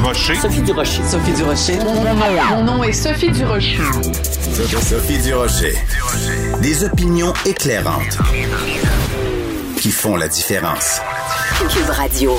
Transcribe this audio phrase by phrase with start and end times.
[0.00, 0.34] Durocher.
[0.36, 1.02] Sophie Durocher.
[1.04, 1.78] Sophie Durocher.
[2.48, 3.76] Mon nom est Sophie Durocher.
[4.80, 5.74] Sophie Durocher.
[6.62, 8.16] Des opinions éclairantes
[9.76, 11.02] qui font la différence.
[11.68, 12.38] Cube Radio.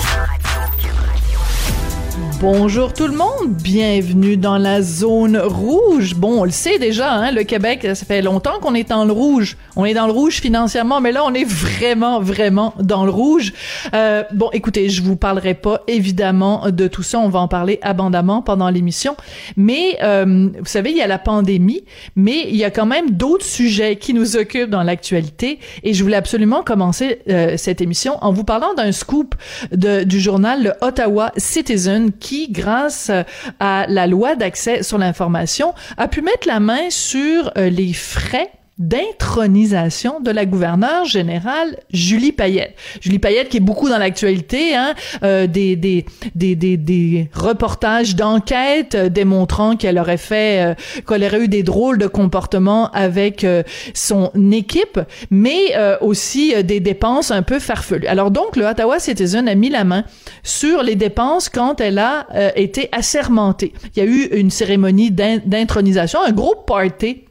[2.41, 6.15] Bonjour tout le monde, bienvenue dans la zone rouge.
[6.15, 9.11] Bon, on le sait déjà, hein, le Québec, ça fait longtemps qu'on est dans le
[9.11, 9.57] rouge.
[9.75, 13.53] On est dans le rouge financièrement, mais là, on est vraiment, vraiment dans le rouge.
[13.93, 17.19] Euh, bon, écoutez, je vous parlerai pas évidemment de tout ça.
[17.19, 19.15] On va en parler abondamment pendant l'émission.
[19.55, 21.83] Mais euh, vous savez, il y a la pandémie,
[22.15, 25.59] mais il y a quand même d'autres sujets qui nous occupent dans l'actualité.
[25.83, 29.35] Et je voulais absolument commencer euh, cette émission en vous parlant d'un scoop
[29.71, 33.11] de, du journal le Ottawa Citizen qui qui, grâce
[33.59, 38.49] à la loi d'accès sur l'information, a pu mettre la main sur euh, les frais
[38.81, 42.75] d'intronisation de la gouverneure générale Julie Payette.
[42.99, 48.15] Julie Payette qui est beaucoup dans l'actualité, hein, euh, des, des, des, des, des reportages
[48.15, 50.73] d'enquête euh, démontrant qu'elle aurait fait, euh,
[51.07, 53.61] qu'elle aurait eu des drôles de comportements avec euh,
[53.93, 58.07] son équipe, mais euh, aussi des dépenses un peu farfelues.
[58.07, 60.03] Alors donc, le Ottawa Citizen a mis la main
[60.43, 63.73] sur les dépenses quand elle a été assermentée.
[63.95, 67.25] Il y a eu une cérémonie d'intronisation, un gros party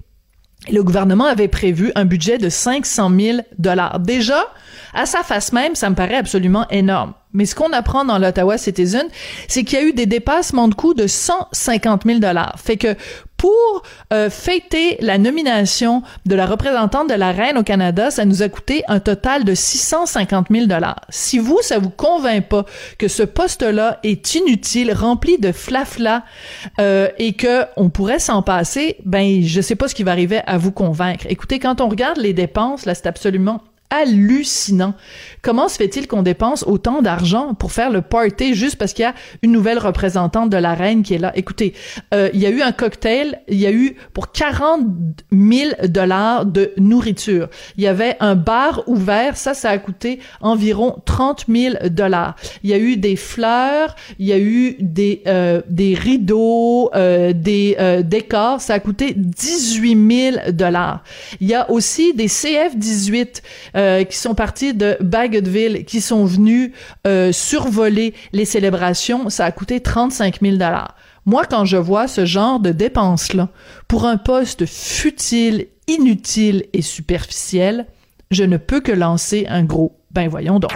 [0.68, 4.00] le gouvernement avait prévu un budget de 500 000 dollars.
[4.00, 4.46] Déjà,
[4.92, 7.14] à sa face même, ça me paraît absolument énorme.
[7.32, 9.06] Mais ce qu'on apprend dans l'Ottawa Citizen,
[9.46, 12.56] c'est qu'il y a eu des dépassements de coûts de 150 000 dollars.
[12.58, 12.96] Fait que
[13.40, 18.42] pour euh, fêter la nomination de la représentante de la reine au Canada, ça nous
[18.42, 21.00] a coûté un total de 650 000 dollars.
[21.08, 22.66] Si vous, ça vous convainc pas
[22.98, 26.22] que ce poste-là est inutile, rempli de flafla
[26.80, 30.42] euh, et que on pourrait s'en passer, ben je sais pas ce qui va arriver
[30.46, 31.24] à vous convaincre.
[31.30, 34.94] Écoutez, quand on regarde les dépenses, là, c'est absolument hallucinant.
[35.42, 39.06] Comment se fait-il qu'on dépense autant d'argent pour faire le party juste parce qu'il y
[39.06, 41.32] a une nouvelle représentante de la reine qui est là?
[41.34, 41.74] Écoutez,
[42.14, 44.86] euh, il y a eu un cocktail, il y a eu pour 40
[45.32, 47.48] 000 dollars de nourriture.
[47.76, 52.36] Il y avait un bar ouvert, ça, ça a coûté environ 30 000 dollars.
[52.62, 57.32] Il y a eu des fleurs, il y a eu des, euh, des rideaux, euh,
[57.32, 61.02] des euh, décors, ça a coûté 18 000 dollars.
[61.40, 63.42] Il y a aussi des CF-18
[63.80, 66.72] euh, qui sont partis de Bagotville, qui sont venus
[67.06, 69.30] euh, survoler les célébrations.
[69.30, 70.94] Ça a coûté 35 000 dollars.
[71.24, 73.48] Moi, quand je vois ce genre de dépenses-là
[73.88, 77.86] pour un poste futile, inutile et superficiel,
[78.30, 80.72] je ne peux que lancer un gros ben voyons donc.